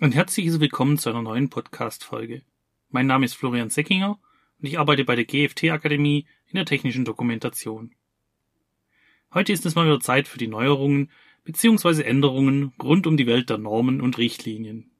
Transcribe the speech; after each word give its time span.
Ein 0.00 0.12
herzliches 0.12 0.60
Willkommen 0.60 0.96
zu 0.96 1.10
einer 1.10 1.22
neuen 1.22 1.50
Podcast-Folge. 1.50 2.42
Mein 2.88 3.08
Name 3.08 3.24
ist 3.24 3.34
Florian 3.34 3.68
Seckinger 3.68 4.20
und 4.60 4.64
ich 4.64 4.78
arbeite 4.78 5.04
bei 5.04 5.16
der 5.16 5.24
GFT-Akademie 5.24 6.24
in 6.46 6.54
der 6.54 6.66
technischen 6.66 7.04
Dokumentation. 7.04 7.90
Heute 9.34 9.52
ist 9.52 9.66
es 9.66 9.74
mal 9.74 9.86
wieder 9.86 9.98
Zeit 9.98 10.28
für 10.28 10.38
die 10.38 10.46
Neuerungen 10.46 11.10
bzw. 11.42 12.02
Änderungen 12.02 12.72
rund 12.80 13.08
um 13.08 13.16
die 13.16 13.26
Welt 13.26 13.50
der 13.50 13.58
Normen 13.58 14.00
und 14.00 14.18
Richtlinien. 14.18 14.92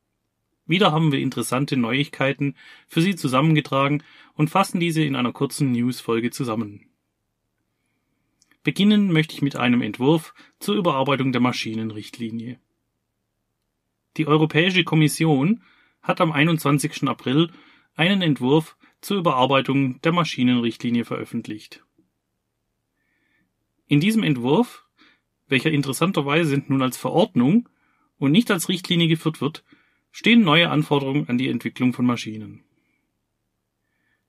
Wieder 0.67 0.91
haben 0.91 1.13
wir 1.13 1.21
interessante 1.21 1.77
Neuigkeiten 1.77 2.57
für 2.89 3.01
Sie 3.01 3.15
zusammengetragen 3.15 4.03
und 4.35 4.51
fassen 4.51 4.81
diese 4.81 5.05
in 5.05 5.15
einer 5.15 5.33
kurzen 5.33 5.71
News-Folge 5.71 6.33
zusammen. 6.33 6.89
Beginnen 8.65 9.13
möchte 9.13 9.35
ich 9.35 9.43
mit 9.43 9.55
einem 9.55 9.83
Entwurf 9.83 10.35
zur 10.59 10.75
Überarbeitung 10.75 11.31
der 11.31 11.41
Maschinenrichtlinie. 11.41 12.59
Die 14.19 14.27
Europäische 14.27 14.83
Kommission 14.83 15.63
hat 16.03 16.21
am 16.21 16.33
21. 16.33 17.05
April 17.05 17.51
einen 17.95 18.21
Entwurf 18.21 18.77
zur 19.01 19.19
Überarbeitung 19.19 20.01
der 20.01 20.11
Maschinenrichtlinie 20.11 21.05
veröffentlicht. 21.05 21.85
In 23.87 24.01
diesem 24.01 24.25
Entwurf, 24.25 24.85
welcher 25.47 25.71
interessanterweise 25.71 26.63
nun 26.67 26.83
als 26.83 26.97
Verordnung 26.97 27.69
und 28.19 28.33
nicht 28.33 28.51
als 28.51 28.69
Richtlinie 28.69 29.07
geführt 29.07 29.41
wird, 29.41 29.65
stehen 30.11 30.43
neue 30.43 30.69
Anforderungen 30.69 31.29
an 31.29 31.39
die 31.39 31.49
Entwicklung 31.49 31.93
von 31.93 32.05
Maschinen. 32.05 32.65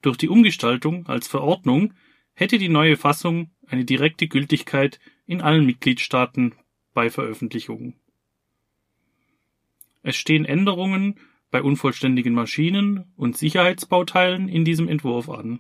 Durch 0.04 0.18
die 0.18 0.30
Umgestaltung 0.30 1.08
als 1.08 1.28
Verordnung 1.28 1.96
hätte 2.34 2.60
die 2.60 2.70
neue 2.70 2.96
Fassung 2.96 3.50
eine 3.66 3.86
direkte 3.86 4.28
Gültigkeit 4.28 5.00
in 5.26 5.42
allen 5.42 5.66
Mitgliedstaaten 5.66 6.54
bei 6.94 7.10
Veröffentlichung. 7.10 7.96
Es 10.02 10.16
stehen 10.16 10.46
Änderungen 10.46 11.20
bei 11.52 11.62
unvollständigen 11.62 12.34
Maschinen 12.34 13.12
und 13.16 13.38
Sicherheitsbauteilen 13.38 14.48
in 14.48 14.66
diesem 14.66 14.88
Entwurf 14.88 15.30
an. 15.30 15.60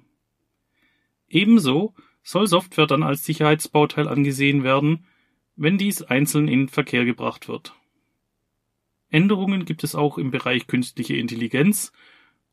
Ebenso 1.28 1.94
soll 2.24 2.48
Software 2.48 2.88
dann 2.88 3.04
als 3.04 3.26
Sicherheitsbauteil 3.26 4.08
angesehen 4.08 4.64
werden, 4.64 5.06
wenn 5.56 5.78
dies 5.78 6.02
einzeln 6.02 6.48
in 6.48 6.70
Verkehr 6.70 7.06
gebracht 7.06 7.48
wird. 7.48 7.74
Änderungen 9.10 9.66
gibt 9.66 9.84
es 9.84 9.96
auch 9.96 10.18
im 10.18 10.32
Bereich 10.32 10.68
künstliche 10.68 11.16
Intelligenz 11.16 11.92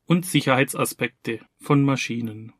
und 0.06 0.24
Sicherheitsaspekte 0.24 1.40
von 1.60 1.82
Maschinen. 1.82 2.52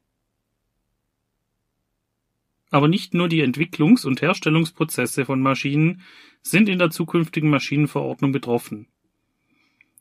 Aber 2.71 2.89
nicht 2.89 3.15
nur 3.15 3.29
die 3.29 3.43
Entwicklungs- 3.43 4.05
und 4.05 4.21
Herstellungsprozesse 4.21 5.25
von 5.25 5.41
Maschinen 5.41 6.03
sind 6.43 6.69
in 6.69 6.79
der 6.79 6.91
zukünftigen 6.91 7.49
Maschinenverordnung 7.49 8.33
betroffen. 8.33 8.89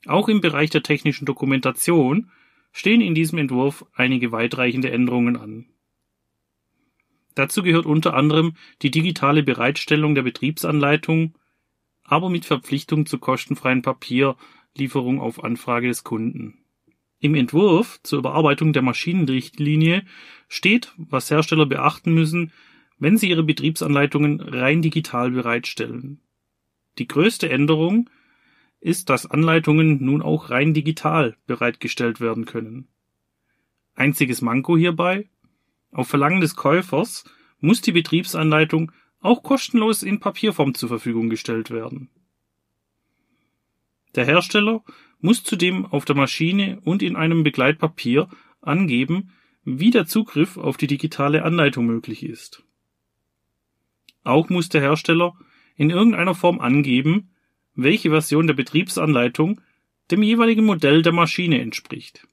Auch 0.05 0.29
im 0.29 0.41
Bereich 0.41 0.69
der 0.69 0.83
technischen 0.83 1.25
Dokumentation 1.25 2.29
stehen 2.71 3.01
in 3.01 3.15
diesem 3.15 3.39
Entwurf 3.39 3.85
einige 3.93 4.31
weitreichende 4.31 4.91
Änderungen 4.91 5.37
an. 5.37 5.65
Dazu 7.33 7.63
gehört 7.63 7.85
unter 7.85 8.13
anderem 8.13 8.53
die 8.81 8.91
digitale 8.91 9.43
Bereitstellung 9.43 10.15
der 10.15 10.23
Betriebsanleitung, 10.23 11.37
aber 12.03 12.29
mit 12.29 12.45
Verpflichtung 12.45 13.05
zur 13.05 13.19
kostenfreien 13.19 13.81
Papierlieferung 13.81 15.19
auf 15.19 15.43
Anfrage 15.43 15.87
des 15.87 16.03
Kunden. 16.03 16.59
Im 17.19 17.35
Entwurf 17.35 17.99
zur 18.03 18.19
Überarbeitung 18.19 18.71
der 18.71 18.83
Maschinenrichtlinie 18.83 20.05
steht, 20.47 20.93
was 20.97 21.31
Hersteller 21.31 21.65
beachten 21.65 22.13
müssen, 22.13 22.51
wenn 22.99 23.17
sie 23.17 23.29
ihre 23.29 23.43
Betriebsanleitungen 23.43 24.39
rein 24.39 24.81
digital 24.81 25.31
bereitstellen. 25.31 26.21
Die 26.99 27.07
größte 27.07 27.49
Änderung 27.49 28.09
ist, 28.85 29.09
dass 29.09 29.25
Anleitungen 29.25 30.03
nun 30.05 30.21
auch 30.21 30.51
rein 30.51 30.75
digital 30.75 31.35
bereitgestellt 31.47 32.21
werden 32.21 32.45
können. 32.45 32.87
Einziges 33.95 34.41
Manko 34.41 34.77
hierbei? 34.77 35.27
Auf 35.91 36.07
Verlangen 36.07 36.39
des 36.39 36.55
Käufers 36.55 37.23
muss 37.59 37.81
die 37.81 37.91
Betriebsanleitung 37.91 38.91
auch 39.21 39.41
kostenlos 39.41 40.03
in 40.03 40.19
Papierform 40.19 40.75
zur 40.75 40.89
Verfügung 40.89 41.29
gestellt 41.29 41.71
werden. 41.71 42.09
Der 44.13 44.25
Hersteller 44.25 44.83
muss 45.19 45.43
zudem 45.43 45.87
auf 45.87 46.05
der 46.05 46.15
Maschine 46.15 46.79
und 46.81 47.01
in 47.01 47.15
einem 47.15 47.43
Begleitpapier 47.43 48.29
angeben, 48.61 49.31
wie 49.63 49.89
der 49.89 50.05
Zugriff 50.05 50.57
auf 50.57 50.77
die 50.77 50.87
digitale 50.87 51.43
Anleitung 51.43 51.87
möglich 51.87 52.21
ist. 52.21 52.63
Auch 54.23 54.49
muss 54.49 54.69
der 54.69 54.81
Hersteller 54.81 55.33
in 55.75 55.89
irgendeiner 55.89 56.35
Form 56.35 56.59
angeben, 56.59 57.31
welche 57.75 58.09
Version 58.09 58.47
der 58.47 58.53
Betriebsanleitung 58.53 59.61
dem 60.11 60.23
jeweiligen 60.23 60.65
Modell 60.65 61.01
der 61.01 61.13
Maschine 61.13 61.59
entspricht. 61.59 62.27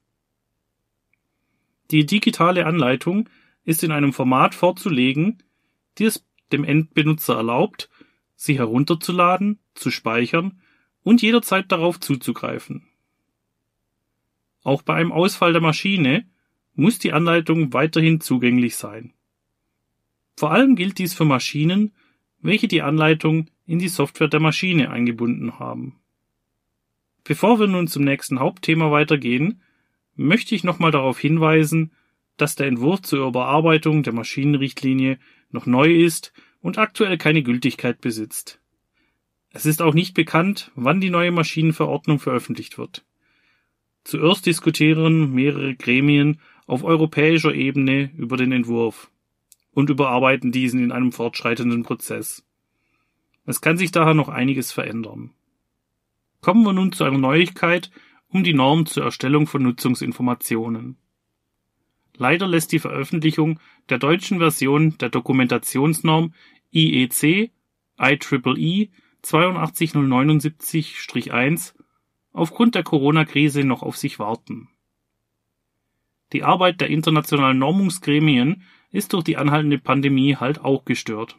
Die 1.91 2.07
digitale 2.07 2.67
Anleitung 2.67 3.29
ist 3.65 3.83
in 3.83 3.93
einem 3.93 4.13
Format 4.13 4.55
vorzulegen, 4.55 5.43
die 5.99 6.05
es 6.05 6.25
dem 6.53 6.65
Endbenutzer 6.65 7.35
erlaubt, 7.35 7.91
sie 8.35 8.59
herunterzuladen, 8.59 9.59
zu 9.75 9.91
speichern 9.91 10.61
und 11.03 11.23
jederzeit 11.23 11.71
darauf 11.71 12.01
zuzugreifen. 12.01 12.87
Auch 14.63 14.83
bei 14.83 14.95
einem 14.95 15.13
Ausfall 15.13 15.53
der 15.53 15.63
Maschine 15.63 16.27
muss 16.75 16.99
die 16.99 17.13
Anleitung 17.13 17.73
weiterhin 17.73 18.21
zugänglich 18.21 18.77
sein. 18.77 19.13
Vor 20.37 20.53
allem 20.53 20.77
gilt 20.77 20.99
dies 20.99 21.15
für 21.15 21.25
Maschinen, 21.25 21.93
welche 22.41 22.69
die 22.69 22.83
Anleitung 22.83 23.51
in 23.67 23.79
die 23.79 23.89
Software 23.89 24.29
der 24.29 24.41
Maschine 24.41 24.91
eingebunden 24.91 25.59
haben. 25.59 26.01
Bevor 27.25 27.61
wir 27.61 27.67
nun 27.69 27.87
zum 27.87 28.05
nächsten 28.05 28.41
Hauptthema 28.41 28.91
weitergehen, 28.91 29.63
möchte 30.17 30.55
ich 30.55 30.65
nochmal 30.65 30.91
darauf 30.91 31.19
hinweisen, 31.19 31.93
dass 32.37 32.57
der 32.57 32.67
Entwurf 32.67 33.03
zur 33.03 33.27
Überarbeitung 33.27 34.03
der 34.03 34.13
Maschinenrichtlinie 34.13 35.19
noch 35.51 35.67
neu 35.67 35.93
ist 35.93 36.33
und 36.61 36.79
aktuell 36.79 37.19
keine 37.19 37.43
Gültigkeit 37.43 38.01
besitzt. 38.01 38.61
Es 39.51 39.67
ist 39.67 39.83
auch 39.83 39.95
nicht 39.95 40.15
bekannt, 40.15 40.73
wann 40.75 41.01
die 41.01 41.11
neue 41.11 41.31
Maschinenverordnung 41.31 42.19
veröffentlicht 42.19 42.79
wird. 42.79 43.05
Zuerst 44.03 44.47
diskutieren 44.47 45.33
mehrere 45.33 45.75
Gremien 45.77 46.41
auf 46.67 46.85
europäischer 46.85 47.55
Ebene 47.55 48.11
über 48.17 48.37
den 48.37 48.51
Entwurf 48.51 49.11
und 49.73 49.91
überarbeiten 49.91 50.53
diesen 50.53 50.83
in 50.83 50.91
einem 50.91 51.13
fortschreitenden 51.13 51.83
Prozess. 51.83 52.45
Es 53.45 53.61
kann 53.61 53.77
sich 53.77 53.91
daher 53.91 54.15
noch 54.15 54.29
einiges 54.29 54.73
verändern. 54.73 55.31
Kommen 56.41 56.65
wir 56.65 56.73
nun 56.73 56.93
zu 56.93 57.05
einer 57.05 57.19
Neuigkeit 57.19 57.91
um 58.29 58.45
die 58.45 58.55
Norm 58.55 58.87
zur 58.87 59.05
Erstellung 59.05 59.47
von 59.47 59.63
Nutzungsinformationen. 59.63 60.97
Leider 62.17 62.47
lässt 62.47 62.73
die 62.73 62.79
Veröffentlichung 62.79 63.61
der 63.89 63.99
deutschen 63.99 64.39
Version 64.39 64.97
der 64.99 65.11
Dokumentationsnorm 65.11 66.33
IEC 66.73 67.51
IEEE 67.99 68.91
82079-1 69.23 71.75
aufgrund 72.33 72.75
der 72.75 72.83
Corona-Krise 72.83 73.63
noch 73.65 73.83
auf 73.83 73.97
sich 73.97 74.19
warten. 74.19 74.69
Die 76.33 76.43
Arbeit 76.43 76.81
der 76.81 76.89
internationalen 76.89 77.59
Normungsgremien 77.59 78.63
ist 78.91 79.13
durch 79.13 79.23
die 79.25 79.37
anhaltende 79.37 79.79
Pandemie 79.79 80.37
halt 80.37 80.65
auch 80.65 80.87
gestört. 80.87 81.37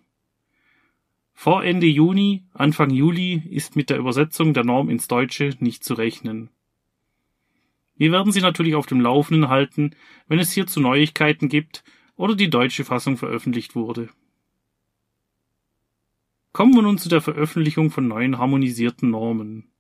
Vor 1.34 1.64
Ende 1.64 1.88
Juni, 1.88 2.44
Anfang 2.54 2.90
Juli 2.92 3.42
ist 3.50 3.76
mit 3.76 3.90
der 3.90 3.98
Übersetzung 3.98 4.54
der 4.54 4.64
Norm 4.64 4.90
ins 4.90 5.08
Deutsche 5.08 5.56
nicht 5.60 5.84
zu 5.84 5.96
rechnen. 5.96 6.50
Wir 7.96 8.12
werden 8.12 8.32
Sie 8.32 8.42
natürlich 8.42 8.76
auf 8.76 8.86
dem 8.86 9.02
Laufenden 9.02 9.50
halten, 9.50 9.92
wenn 10.28 10.40
es 10.40 10.52
hierzu 10.52 10.80
Neuigkeiten 10.80 11.50
gibt 11.50 11.84
oder 12.16 12.36
die 12.36 12.50
deutsche 12.50 12.86
Fassung 12.86 13.18
veröffentlicht 13.18 13.76
wurde. 13.76 14.10
Kommen 16.54 16.76
wir 16.76 16.84
nun 16.84 16.98
zu 16.98 17.10
der 17.10 17.22
Veröffentlichung 17.22 17.90
von 17.90 18.08
neuen 18.08 18.38
harmonisierten 18.38 19.10
Normen. 19.10 19.72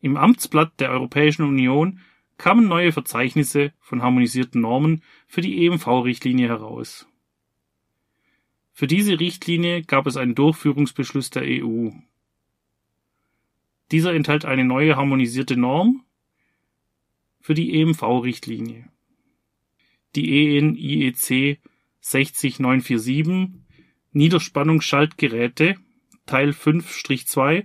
Im 0.00 0.16
Amtsblatt 0.16 0.78
der 0.80 0.90
Europäischen 0.90 1.42
Union 1.42 2.00
kamen 2.36 2.68
neue 2.68 2.92
Verzeichnisse 2.92 3.72
von 3.78 4.02
harmonisierten 4.02 4.60
Normen 4.60 5.02
für 5.26 5.40
die 5.40 5.66
EMV-Richtlinie 5.66 6.48
heraus. 6.48 7.06
Für 8.78 8.86
diese 8.86 9.18
Richtlinie 9.18 9.84
gab 9.84 10.06
es 10.06 10.18
einen 10.18 10.34
Durchführungsbeschluss 10.34 11.30
der 11.30 11.44
EU. 11.46 11.92
Dieser 13.90 14.12
enthält 14.12 14.44
eine 14.44 14.66
neue 14.66 14.96
harmonisierte 14.96 15.56
Norm 15.56 16.04
für 17.40 17.54
die 17.54 17.80
EMV-Richtlinie. 17.80 18.90
Die 20.14 20.58
EN 20.58 20.76
IEC 20.76 21.58
60947 22.02 23.48
Niederspannungsschaltgeräte 24.12 25.76
Teil 26.26 26.50
5-2 26.50 27.64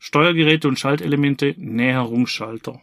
Steuergeräte 0.00 0.66
und 0.66 0.76
Schaltelemente 0.76 1.54
Näherungsschalter. 1.56 2.80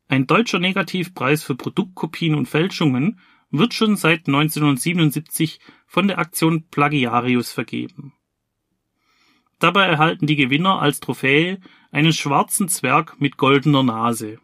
Ein 0.08 0.26
deutscher 0.26 0.58
Negativpreis 0.58 1.42
für 1.42 1.54
Produktkopien 1.54 2.34
und 2.34 2.46
Fälschungen 2.46 3.18
wird 3.50 3.74
schon 3.74 3.96
seit 3.96 4.26
1977 4.26 5.60
von 5.86 6.08
der 6.08 6.18
Aktion 6.18 6.64
Plagiarius 6.70 7.52
vergeben. 7.52 8.12
Dabei 9.58 9.86
erhalten 9.86 10.26
die 10.26 10.36
Gewinner 10.36 10.80
als 10.80 11.00
Trophäe 11.00 11.60
einen 11.90 12.12
schwarzen 12.12 12.68
Zwerg 12.68 13.20
mit 13.20 13.36
goldener 13.36 13.82
Nase. 13.82 14.38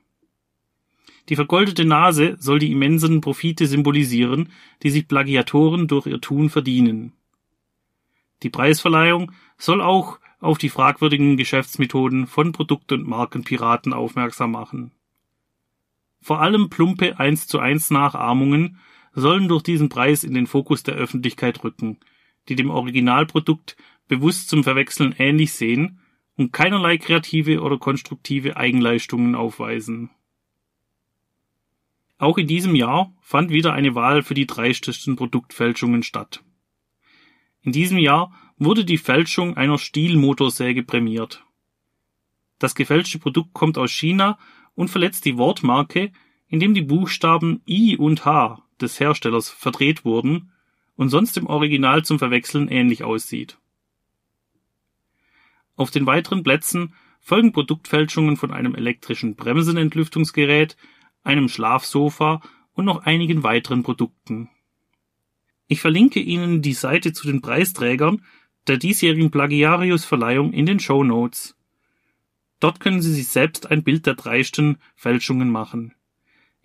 Die 1.29 1.37
vergoldete 1.37 1.85
Nase 1.85 2.37
soll 2.39 2.59
die 2.59 2.73
immensen 2.73 3.21
Profite 3.21 3.67
symbolisieren, 3.67 4.51
die 4.83 4.91
sich 4.91 5.09
Plagiatoren 5.09 5.89
durch 5.89 6.07
ihr 6.07 6.21
Tun 6.21 6.51
verdienen. 6.51 7.13
Die 8.43 8.51
Preisverleihung 8.51 9.33
soll 9.57 9.81
auch 9.81 10.19
auf 10.41 10.59
die 10.59 10.69
fragwürdigen 10.69 11.39
Geschäftsmethoden 11.39 12.27
von 12.27 12.53
Produkt- 12.53 12.93
und 12.93 13.07
Markenpiraten 13.07 13.95
aufmerksam 13.95 14.51
machen. 14.51 14.91
Vor 16.21 16.41
allem 16.41 16.69
plumpe 16.69 17.19
1 17.19 17.47
zu 17.47 17.59
1 17.59 17.91
Nachahmungen 17.91 18.79
sollen 19.15 19.49
durch 19.49 19.63
diesen 19.63 19.89
Preis 19.89 20.25
in 20.25 20.35
den 20.35 20.47
Fokus 20.47 20.83
der 20.83 20.95
Öffentlichkeit 20.95 21.63
rücken, 21.65 21.99
die 22.49 22.57
dem 22.57 22.71
Originalprodukt 22.71 23.77
bewusst 24.09 24.49
zum 24.49 24.65
Verwechseln 24.65 25.15
ähnlich 25.19 25.53
sehen 25.53 26.01
und 26.37 26.53
keinerlei 26.53 26.99
kreative 26.99 27.61
oder 27.61 27.79
konstruktive 27.79 28.57
Eigenleistungen 28.57 29.35
aufweisen. 29.35 30.11
Auch 32.19 32.39
in 32.39 32.47
diesem 32.47 32.75
Jahr 32.75 33.13
fand 33.21 33.51
wieder 33.51 33.73
eine 33.73 33.95
Wahl 33.95 34.23
für 34.23 34.35
die 34.35 34.47
drei 34.47 34.65
dreistesten 34.65 35.17
Produktfälschungen 35.17 36.03
statt. 36.03 36.43
In 37.63 37.73
diesem 37.73 37.99
Jahr 37.99 38.33
wurde 38.57 38.85
die 38.85 38.99
Fälschung 38.99 39.57
einer 39.57 39.79
Stielmotorsäge 39.79 40.83
prämiert. 40.83 41.45
Das 42.59 42.75
gefälschte 42.75 43.19
Produkt 43.19 43.53
kommt 43.53 43.79
aus 43.79 43.91
China 43.91 44.39
und 44.75 44.89
verletzt 44.89 45.25
die 45.25 45.37
Wortmarke, 45.39 46.13
indem 46.47 46.75
die 46.75 46.83
Buchstaben 46.83 47.63
I 47.67 47.97
und 47.97 48.25
H 48.25 48.64
des 48.81 49.01
Herstellers 49.01 49.49
verdreht 49.49 50.05
wurden 50.05 50.53
und 50.97 51.09
sonst 51.09 51.37
im 51.37 51.47
Original 51.47 52.05
zum 52.05 52.19
Verwechseln 52.19 52.69
ähnlich 52.69 53.05
aussieht. 53.05 53.59
Auf 55.77 55.91
den 55.91 56.07
weiteren 56.07 56.43
Plätzen 56.43 56.95
folgen 57.21 57.53
Produktfälschungen 57.53 58.37
von 58.37 58.53
einem 58.53 58.75
elektrischen 58.75 59.35
Bremsenentlüftungsgerät, 59.35 60.77
einem 61.23 61.49
Schlafsofa 61.49 62.43
und 62.75 62.85
noch 62.85 63.05
einigen 63.05 63.43
weiteren 63.43 63.83
Produkten. 63.83 64.51
Ich 65.67 65.81
verlinke 65.81 66.21
Ihnen 66.21 66.61
die 66.63 66.75
Seite 66.75 67.13
zu 67.13 67.27
den 67.27 67.41
Preisträgern 67.41 68.23
der 68.67 68.77
diesjährigen 68.77 69.31
Plagiarius-Verleihung 69.31 70.53
in 70.53 70.67
den 70.67 70.81
Show 70.81 71.05
Notes. 71.05 71.57
Dort 72.61 72.81
können 72.81 73.03
Sie 73.03 73.13
sich 73.13 73.29
selbst 73.29 73.71
ein 73.71 73.83
Bild 73.83 74.07
der 74.07 74.15
dreisten 74.15 74.79
Fälschungen 74.95 75.51
machen. 75.51 75.95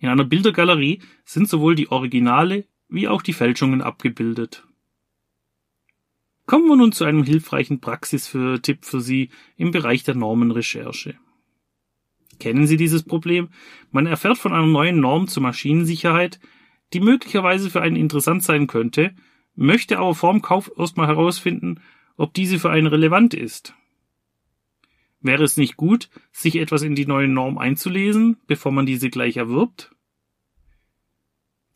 In 0.00 0.08
einer 0.08 0.24
Bildergalerie 0.24 1.00
sind 1.24 1.48
sowohl 1.48 1.74
die 1.74 1.90
Originale 1.90 2.66
wie 2.88 3.06
auch 3.06 3.22
die 3.22 3.34
Fälschungen 3.34 3.82
abgebildet. 3.82 4.66
Kommen 6.46 6.66
wir 6.66 6.74
nun 6.74 6.90
zu 6.90 7.04
einem 7.04 7.22
hilfreichen 7.22 7.80
Praxis-Tipp 7.80 8.84
für 8.84 9.00
Sie 9.00 9.30
im 9.56 9.70
Bereich 9.70 10.02
der 10.02 10.16
Normenrecherche. 10.16 11.14
Kennen 12.40 12.66
Sie 12.66 12.78
dieses 12.78 13.04
Problem? 13.04 13.50
Man 13.92 14.06
erfährt 14.06 14.38
von 14.38 14.52
einer 14.52 14.66
neuen 14.66 14.98
Norm 14.98 15.28
zur 15.28 15.42
Maschinensicherheit, 15.42 16.40
die 16.92 17.00
möglicherweise 17.00 17.70
für 17.70 17.82
einen 17.82 17.94
interessant 17.94 18.42
sein 18.42 18.66
könnte, 18.66 19.14
möchte 19.54 19.98
aber 19.98 20.14
vorm 20.14 20.42
Kauf 20.42 20.72
erstmal 20.76 21.06
herausfinden, 21.06 21.80
ob 22.16 22.34
diese 22.34 22.58
für 22.58 22.70
einen 22.70 22.86
relevant 22.86 23.34
ist. 23.34 23.74
Wäre 25.20 25.44
es 25.44 25.58
nicht 25.58 25.76
gut, 25.76 26.08
sich 26.32 26.56
etwas 26.56 26.82
in 26.82 26.94
die 26.94 27.06
neue 27.06 27.28
Norm 27.28 27.58
einzulesen, 27.58 28.38
bevor 28.46 28.72
man 28.72 28.86
diese 28.86 29.10
gleich 29.10 29.36
erwirbt? 29.36 29.94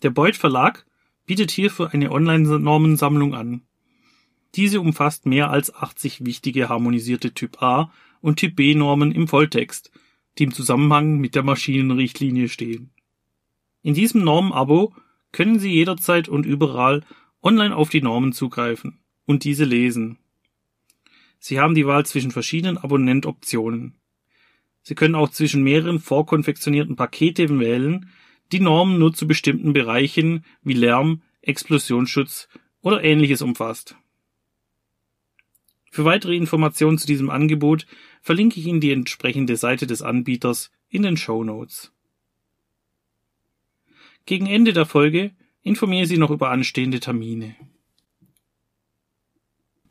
Der 0.04 0.11
Beuth 0.11 0.37
Verlag 0.37 0.84
bietet 1.25 1.50
hierfür 1.50 1.94
eine 1.94 2.12
Online-Normensammlung 2.12 3.34
an. 3.34 3.62
Diese 4.54 4.82
umfasst 4.82 5.25
mehr 5.25 5.49
als 5.50 5.75
80 5.75 6.26
wichtige 6.26 6.68
harmonisierte 6.68 7.32
Typ 7.32 7.62
A 7.62 7.90
und 8.20 8.37
Typ 8.37 8.54
B 8.54 8.75
Normen 8.75 9.12
im 9.12 9.28
Volltext, 9.28 9.90
die 10.37 10.44
im 10.44 10.52
Zusammenhang 10.52 11.20
mit 11.20 11.34
der 11.34 11.42
Maschinenrichtlinie 11.42 12.50
stehen. 12.50 12.90
In 13.80 13.94
diesem 13.94 14.23
Normenabo 14.23 14.94
können 15.32 15.58
Sie 15.58 15.73
jederzeit 15.73 16.28
und 16.28 16.44
überall 16.44 17.02
online 17.42 17.75
auf 17.75 17.88
die 17.88 18.02
Normen 18.02 18.34
zugreifen 18.34 18.99
und 19.25 19.42
diese 19.44 19.64
lesen. 19.64 20.18
Sie 21.38 21.61
haben 21.61 21.75
die 21.75 21.87
Wahl 21.87 22.04
zwischen 22.04 22.30
verschiedenen 22.30 22.76
Abonnentoptionen. 22.76 23.94
Sie 24.82 24.94
können 24.94 25.14
auch 25.14 25.30
zwischen 25.30 25.62
mehreren 25.62 25.99
vorkonfektionierten 25.99 26.94
Paketen 26.94 27.58
wählen, 27.58 28.11
die 28.52 28.60
Normen 28.60 28.98
nur 28.98 29.12
zu 29.12 29.26
bestimmten 29.26 29.72
Bereichen 29.72 30.44
wie 30.62 30.74
Lärm, 30.74 31.22
Explosionsschutz 31.42 32.48
oder 32.80 33.02
ähnliches 33.02 33.42
umfasst. 33.42 33.96
Für 35.90 36.04
weitere 36.04 36.34
Informationen 36.34 36.98
zu 36.98 37.06
diesem 37.06 37.30
Angebot 37.30 37.86
verlinke 38.20 38.58
ich 38.58 38.66
Ihnen 38.66 38.80
die 38.80 38.90
entsprechende 38.90 39.56
Seite 39.56 39.86
des 39.86 40.02
Anbieters 40.02 40.72
in 40.88 41.02
den 41.02 41.16
Show 41.16 41.44
Notes. 41.44 41.92
Gegen 44.26 44.46
Ende 44.46 44.72
der 44.72 44.86
Folge 44.86 45.32
informiere 45.62 46.06
Sie 46.06 46.18
noch 46.18 46.30
über 46.30 46.50
anstehende 46.50 46.98
Termine. 46.98 47.54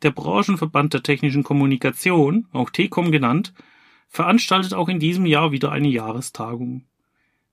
Der 0.02 0.10
Branchenverband 0.10 0.92
der 0.92 1.02
technischen 1.02 1.42
Kommunikation, 1.42 2.48
auch 2.52 2.68
TECOM 2.68 3.10
genannt, 3.10 3.54
veranstaltet 4.08 4.74
auch 4.74 4.88
in 4.88 4.98
diesem 4.98 5.24
Jahr 5.24 5.52
wieder 5.52 5.72
eine 5.72 5.88
Jahrestagung. 5.88 6.84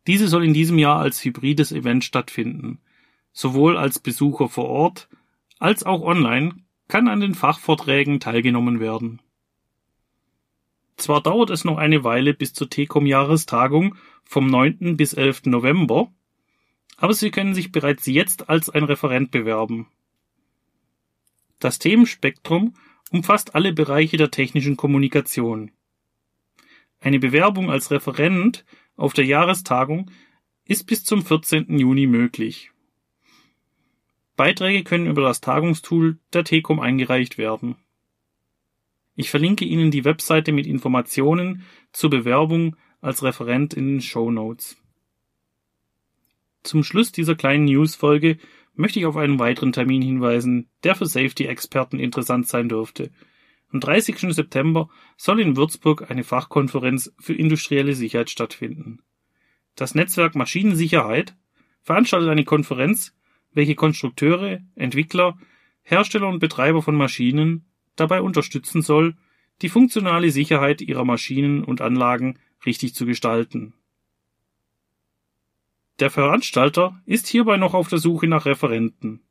Diese 0.07 0.27
soll 0.27 0.45
in 0.45 0.53
diesem 0.53 0.77
Jahr 0.77 0.99
als 0.99 1.23
hybrides 1.23 1.71
Event 1.71 2.03
stattfinden. 2.03 2.79
Sowohl 3.33 3.77
als 3.77 3.99
Besucher 3.99 4.49
vor 4.49 4.65
Ort 4.65 5.09
als 5.59 5.83
auch 5.83 6.01
online 6.01 6.55
kann 6.87 7.07
an 7.07 7.21
den 7.21 7.35
Fachvorträgen 7.35 8.19
teilgenommen 8.19 8.79
werden. 8.79 9.21
Zwar 10.97 11.21
dauert 11.21 11.49
es 11.49 11.63
noch 11.63 11.77
eine 11.77 12.03
Weile 12.03 12.33
bis 12.33 12.53
zur 12.53 12.69
TECOM 12.69 13.05
Jahrestagung 13.05 13.95
vom 14.23 14.47
9. 14.47 14.97
bis 14.97 15.13
11. 15.13 15.45
November, 15.45 16.11
aber 16.97 17.13
Sie 17.13 17.31
können 17.31 17.55
sich 17.55 17.71
bereits 17.71 18.05
jetzt 18.05 18.49
als 18.49 18.69
ein 18.69 18.83
Referent 18.83 19.31
bewerben. 19.31 19.87
Das 21.59 21.79
Themenspektrum 21.79 22.75
umfasst 23.11 23.55
alle 23.55 23.73
Bereiche 23.73 24.17
der 24.17 24.31
technischen 24.31 24.77
Kommunikation. 24.77 25.71
Eine 26.99 27.19
Bewerbung 27.19 27.71
als 27.71 27.89
Referent 27.91 28.65
auf 29.01 29.13
der 29.13 29.25
Jahrestagung 29.25 30.11
ist 30.63 30.85
bis 30.85 31.03
zum 31.03 31.25
14. 31.25 31.79
Juni 31.79 32.05
möglich. 32.05 32.71
Beiträge 34.35 34.83
können 34.83 35.07
über 35.07 35.23
das 35.23 35.41
Tagungstool 35.41 36.19
der 36.33 36.43
TECOM 36.43 36.79
eingereicht 36.79 37.39
werden. 37.39 37.77
Ich 39.15 39.31
verlinke 39.31 39.65
Ihnen 39.65 39.89
die 39.89 40.05
Webseite 40.05 40.51
mit 40.51 40.67
Informationen 40.67 41.65
zur 41.91 42.11
Bewerbung 42.11 42.75
als 43.01 43.23
Referent 43.23 43.73
in 43.73 43.87
den 43.87 44.01
Show 44.01 44.29
Notes. 44.29 44.77
Zum 46.61 46.83
Schluss 46.83 47.11
dieser 47.11 47.33
kleinen 47.33 47.65
News-Folge 47.65 48.37
möchte 48.75 48.99
ich 48.99 49.07
auf 49.07 49.17
einen 49.17 49.39
weiteren 49.39 49.73
Termin 49.73 50.03
hinweisen, 50.03 50.69
der 50.83 50.93
für 50.93 51.07
Safety-Experten 51.07 51.99
interessant 51.99 52.47
sein 52.47 52.69
dürfte. 52.69 53.09
Am 53.71 53.79
30. 53.79 54.33
September 54.33 54.89
soll 55.15 55.39
in 55.39 55.55
Würzburg 55.55 56.09
eine 56.11 56.23
Fachkonferenz 56.23 57.13
für 57.19 57.33
industrielle 57.33 57.95
Sicherheit 57.95 58.29
stattfinden. 58.29 59.01
Das 59.75 59.95
Netzwerk 59.95 60.35
Maschinensicherheit 60.35 61.35
veranstaltet 61.81 62.29
eine 62.29 62.43
Konferenz, 62.43 63.15
welche 63.53 63.75
Konstrukteure, 63.75 64.59
Entwickler, 64.75 65.37
Hersteller 65.83 66.27
und 66.27 66.39
Betreiber 66.39 66.81
von 66.81 66.95
Maschinen 66.95 67.65
dabei 67.95 68.21
unterstützen 68.21 68.81
soll, 68.81 69.15
die 69.61 69.69
funktionale 69.69 70.31
Sicherheit 70.31 70.81
ihrer 70.81 71.05
Maschinen 71.05 71.63
und 71.63 71.81
Anlagen 71.81 72.39
richtig 72.65 72.93
zu 72.93 73.05
gestalten. 73.05 73.73
Der 75.99 76.09
Veranstalter 76.09 76.99
ist 77.05 77.27
hierbei 77.27 77.57
noch 77.57 77.73
auf 77.73 77.87
der 77.87 77.99
Suche 77.99 78.27
nach 78.27 78.45
Referenten. 78.45 79.21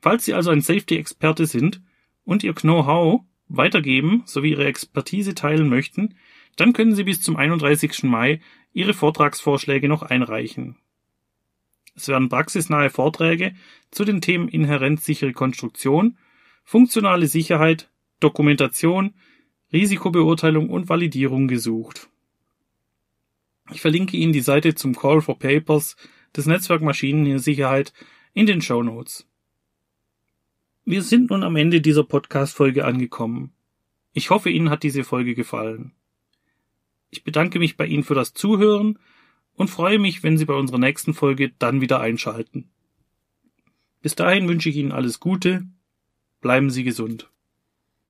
Falls 0.00 0.24
Sie 0.24 0.34
also 0.34 0.50
ein 0.50 0.60
Safety-Experte 0.60 1.46
sind 1.46 1.80
und 2.24 2.42
Ihr 2.44 2.54
Know-how 2.54 3.22
weitergeben 3.48 4.22
sowie 4.24 4.50
Ihre 4.50 4.66
Expertise 4.66 5.34
teilen 5.34 5.68
möchten, 5.68 6.14
dann 6.56 6.72
können 6.72 6.94
Sie 6.94 7.04
bis 7.04 7.22
zum 7.22 7.36
31. 7.36 8.04
Mai 8.04 8.40
Ihre 8.72 8.94
Vortragsvorschläge 8.94 9.88
noch 9.88 10.02
einreichen. 10.02 10.76
Es 11.94 12.08
werden 12.08 12.28
praxisnahe 12.28 12.90
Vorträge 12.90 13.54
zu 13.90 14.04
den 14.04 14.20
Themen 14.20 14.48
inhärent 14.48 15.02
sichere 15.02 15.32
Konstruktion, 15.32 16.16
funktionale 16.64 17.26
Sicherheit, 17.26 17.90
Dokumentation, 18.20 19.14
Risikobeurteilung 19.72 20.70
und 20.70 20.88
Validierung 20.88 21.48
gesucht. 21.48 22.08
Ich 23.72 23.80
verlinke 23.80 24.16
Ihnen 24.16 24.32
die 24.32 24.40
Seite 24.40 24.74
zum 24.74 24.94
Call 24.94 25.20
for 25.20 25.38
Papers 25.38 25.96
des 26.36 26.46
Netzwerk 26.46 26.82
Maschinensicherheit 26.82 27.92
in 28.32 28.46
den 28.46 28.62
Show 28.62 28.82
Notes. 28.82 29.26
Wir 30.84 31.02
sind 31.02 31.30
nun 31.30 31.44
am 31.44 31.54
Ende 31.54 31.80
dieser 31.80 32.02
Podcast-Folge 32.02 32.84
angekommen. 32.84 33.52
Ich 34.12 34.30
hoffe, 34.30 34.50
Ihnen 34.50 34.68
hat 34.68 34.82
diese 34.82 35.04
Folge 35.04 35.36
gefallen. 35.36 35.92
Ich 37.10 37.22
bedanke 37.22 37.60
mich 37.60 37.76
bei 37.76 37.86
Ihnen 37.86 38.02
für 38.02 38.16
das 38.16 38.34
Zuhören 38.34 38.98
und 39.54 39.70
freue 39.70 40.00
mich, 40.00 40.24
wenn 40.24 40.36
Sie 40.36 40.44
bei 40.44 40.54
unserer 40.54 40.78
nächsten 40.78 41.14
Folge 41.14 41.52
dann 41.60 41.80
wieder 41.80 42.00
einschalten. 42.00 42.68
Bis 44.00 44.16
dahin 44.16 44.48
wünsche 44.48 44.70
ich 44.70 44.76
Ihnen 44.76 44.90
alles 44.90 45.20
Gute, 45.20 45.64
bleiben 46.40 46.68
Sie 46.68 46.82
gesund. 46.82 47.30